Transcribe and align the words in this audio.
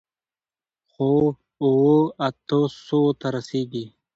خو، 0.91 1.09
اوو، 1.63 1.95
اتو 2.27 2.59
سووو 2.85 3.17
ته 3.19 3.27
رسېږي. 3.35 3.85